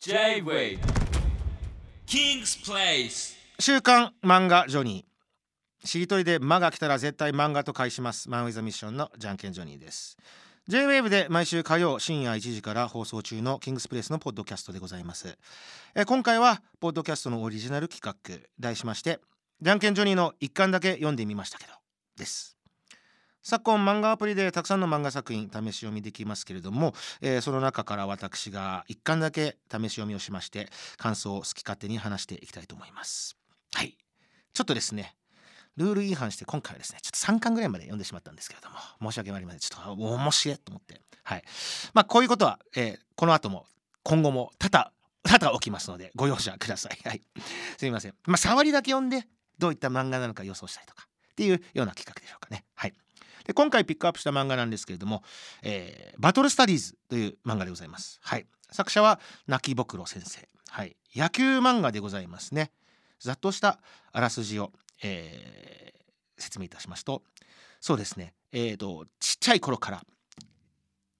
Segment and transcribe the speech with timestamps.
[0.00, 0.78] J-Wave
[2.06, 3.34] King's Place.
[3.58, 5.86] 週刊漫画ジョニー。
[5.86, 8.30] しりとりで「間が来たら絶対漫画と返します。
[8.30, 10.16] マンウィザミッションのじゃんけんジョニーです。
[10.68, 15.36] J-WAVE で毎週火曜深夜1時から放送中のキングスプレスのポッドキャストでございます。
[15.96, 19.18] え今回はポッドキャストのオリジナル企画題しまして
[19.60, 21.72] じゃんけんジョニーの一巻だけ読んでみましたけど。
[22.16, 22.57] です。
[23.48, 26.92] 昨今漫画アプリでたくさんの漫画作品試し読みできますけれども、
[27.22, 33.38] えーその中から私が一巻だけ試し読みをしまして感想を好き勝手に話していきたいと思います。
[33.72, 33.96] はい。
[34.52, 35.16] ちょっとですね
[35.78, 38.76] ルール違反して今回はですねちょっと3巻ぐらいまで読んでしまったんですけれども
[39.10, 39.60] 申し訳ありません。
[39.60, 41.00] ちょっと面白いと思って。
[41.22, 41.42] はい。
[41.94, 43.64] まあこういうことは、えーこの後も
[44.02, 46.98] 今後も多々多々起きますのでご容赦ください。
[47.08, 47.22] はい。
[47.78, 48.14] すみません。
[48.26, 49.26] まあ触りだけ読んで
[49.58, 52.66] どういった漫画なのか予想したりとかっていうような企画でしょうかね。
[52.74, 52.94] はい。
[53.48, 55.22] で今回ピックアップした漫画なんですけれども、
[55.62, 58.20] えーバトルスタディーズという漫画でございます。
[58.22, 60.46] はい、作者は泣きぼくろ先生。
[60.68, 62.70] はい、野球漫画でございますね。
[63.20, 63.80] ざっとした
[64.12, 64.70] あらすじを、
[65.02, 65.98] えー
[66.40, 67.22] 説明いたしますと、
[67.80, 68.34] そうですね。
[68.52, 70.02] えーとちっちゃい頃から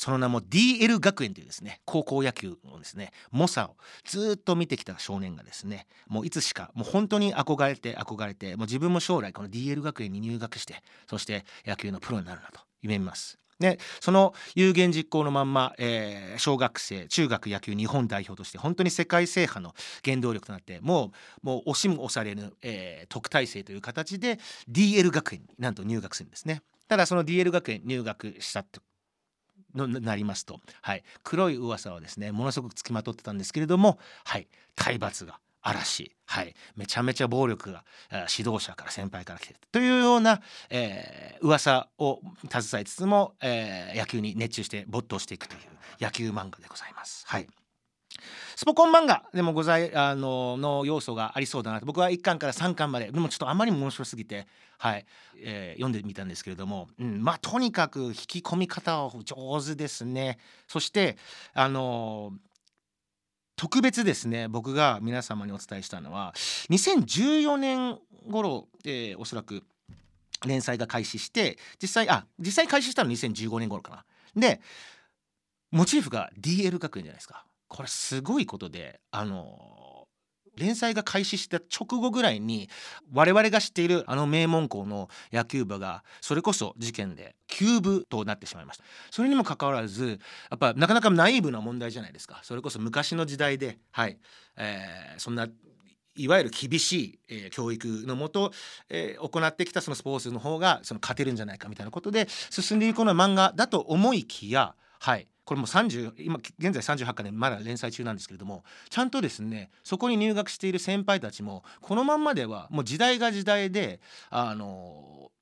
[0.00, 13.36] その名も DL 学園というですね高校野球のですね猛者をずっと見てきた少年がですねもういつしかもう本当に憧れて憧れてもう自分も将来この DL 学園に入学してそして野球のプロになるなと夢見ます。
[13.58, 24.38] でその有言実行のまんま、えー小学生中学野球日本代表として本当に世界制覇の原動力となってもうもう押しも押されぬ、えー特待生という形で
[24.70, 26.62] DL 学園になんと入学するんですね。
[26.88, 28.80] ただその DL 学園入学したと
[29.74, 37.84] のなりますと、はい、黒い噂はですねものすごくつきまとってたんですけれども、はい、体罰が嵐、はい、めちゃめちゃ暴力が
[38.34, 39.60] 指導者から先輩から来てる。
[39.72, 45.60] というような、えー噂を携えつつも、えー野球に熱中して没頭していくという
[46.00, 47.24] 野球漫画でございます。
[47.26, 47.46] はい。
[48.60, 55.06] スポコン漫画でもございあのの要素がありそうだなと僕は1巻から3巻まででもちょっとあまりにも面白すぎて、はい
[55.42, 60.36] えー読んでみたんですけれども、うん、まあとにかく引き込み方は上手ですね。
[60.68, 61.16] そして
[61.54, 62.34] あの
[63.56, 66.34] 特別ですね僕が皆様にお伝えしたのは
[66.68, 69.62] 2014年頃、えーおそらく
[70.44, 74.04] 連載が開始して実際あ実際開始したの2015年頃かな。
[74.36, 74.60] で
[75.70, 80.08] モチーフが DL 学園じゃないですかこれすごいことであの
[80.56, 82.68] 連載が開始した直後ぐらいに
[83.12, 88.84] 我々が知っているあの名門校の野球部がそれこそ事件で休部となってしまいました。
[89.12, 90.18] それにもかかわらず
[90.50, 92.40] やっぱなかなかナイーブな問題じゃないですか。
[92.42, 94.18] それこそ昔の時代ではい、
[94.56, 95.46] えーそんな
[96.16, 98.52] いわゆる厳しい、えー教育のもと、
[98.88, 113.98] えー行ってきたそのスポーツの方がその勝てるんじゃないかみたいなことで進んでいくような漫画だと思いきやはいこれも30今現在38巻でまだ連載中なんですけれどもちゃんとですねそこに入学している先輩たちもこのまんまではもう時代が時代で
[114.30, 115.32] あの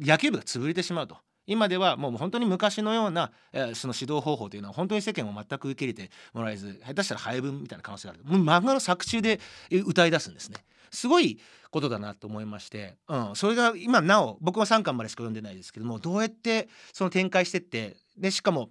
[0.00, 1.16] 野球部が潰れてしまうと。
[1.46, 8.24] 今ではもう本当に昔のような、えーその指導方法というのは本当に世間を全く受け入れてもらえず下手したら廃分みたいな可能性がある。
[8.24, 9.38] もう漫画の作中で
[9.70, 10.58] 歌い出すんですね。
[10.90, 11.38] すごい
[11.70, 18.70] ことだなと思いまして、うん、それが今なお僕は3巻までしか読んでないですけどもどうやってその展開してってでしかも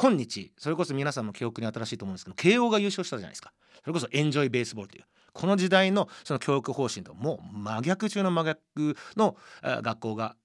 [0.00, 3.52] 今日それこそ皆さんも記憶に新しいと思うんですけど慶応が優勝したじゃないですか。
[3.80, 5.04] それこそエンジョイベースボールという。
[5.32, 10.36] この時代のその教育方針ともう真逆中の真逆の学校が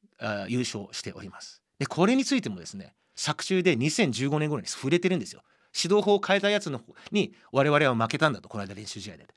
[0.48, 1.62] 優勝しております。
[1.78, 5.44] でこれについてもですね作中で2015年頃に触れてるんですよ。
[5.76, 9.28] 指導法を変えたやつの方に我々は負けたんだとこの間練習試合で。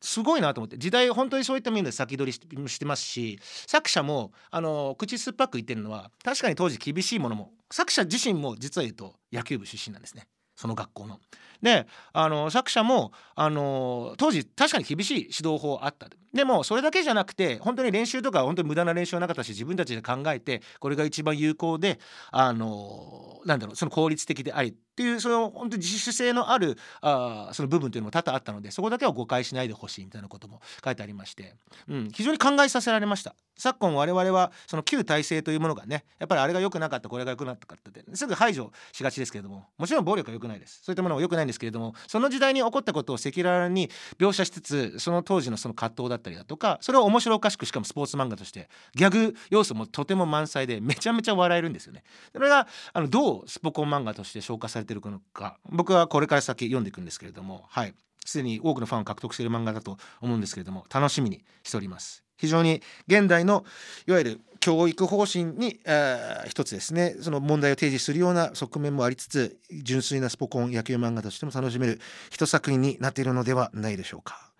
[0.00, 0.78] すごいなと思って。
[0.78, 11.20] 時代本当にそういった面で先取りしてますし作者もあの口酸っぱく言ってるのは確かに当時厳しいものも作者自身も実は言うと野球部出身なんですねその学校の。
[11.62, 21.98] であの作者もあの当時確かに厳しい指導法あったでもそれだけじゃなくて本当に練習とか本当に無駄な練習はなかったし自分たちで考えてこれが一番有効で
[22.30, 31.54] あのなんだろうその効率的でありっていうその本当に自主性のあるあその部分というのも多々あったのでそこだけは誤解しないでほしいみたいなことも書いてありまして、
[31.86, 52.02] うん、非常に考えさせられました昨今我々はその旧体制というものがねやっぱりあれが良くなかったこれが良くなったってすぐ排除しがちですけれどももちろん暴力は良くないですそういったものは良くないんですけれどもその時代に起こったことを赤裸々に描写しつつその当時のその葛藤だったりだとかそれを面白おかしくしかもスポーツ漫画としてギャグ要素もとても満載でめちゃめちゃ笑えるんですよね。
[52.32, 57.94] それがあのどうスポコン漫画として消化されてるのか僕はこれから先読んでいくんですけれどもはい。
[58.24, 62.24] すでに多くのファンを獲得している漫画だと思うんですけれども楽しみにしております。
[62.36, 63.64] 非常に現代の
[64.06, 72.00] いわゆる教育方針に、えー一つですねその問題を提示するような側面もありつつ純粋なスポコン野球漫画としても楽しめる
[72.30, 74.52] 一作品になっているのではないでしょうか。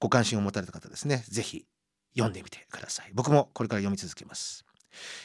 [0.00, 1.66] ご関心を持たれた方ですねぜひ
[2.14, 3.10] 読んでみてください。
[3.14, 4.64] 僕もこれから読み続けます。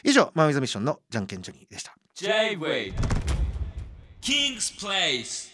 [0.03, 1.95] 以上マ・ウィズ・ミッションのじゃんけんジョニーでした。
[2.15, 3.24] J-Wave
[4.25, 5.51] King's Place